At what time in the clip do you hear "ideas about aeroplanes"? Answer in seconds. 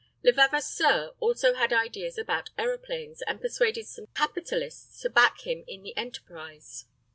1.71-3.21